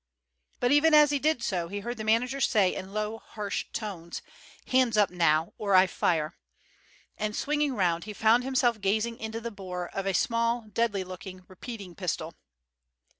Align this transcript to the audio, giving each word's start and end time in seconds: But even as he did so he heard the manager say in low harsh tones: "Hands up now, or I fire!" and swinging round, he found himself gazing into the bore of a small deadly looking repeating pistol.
But 0.59 0.71
even 0.71 0.95
as 0.95 1.11
he 1.11 1.19
did 1.19 1.43
so 1.43 1.67
he 1.67 1.81
heard 1.81 1.97
the 1.97 2.03
manager 2.03 2.41
say 2.41 2.73
in 2.73 2.91
low 2.91 3.19
harsh 3.19 3.67
tones: 3.71 4.23
"Hands 4.65 4.97
up 4.97 5.11
now, 5.11 5.53
or 5.59 5.75
I 5.75 5.85
fire!" 5.85 6.39
and 7.19 7.35
swinging 7.35 7.75
round, 7.75 8.05
he 8.05 8.13
found 8.13 8.43
himself 8.43 8.81
gazing 8.81 9.19
into 9.19 9.39
the 9.39 9.51
bore 9.51 9.89
of 9.89 10.07
a 10.07 10.15
small 10.15 10.61
deadly 10.63 11.03
looking 11.03 11.45
repeating 11.47 11.93
pistol. 11.93 12.33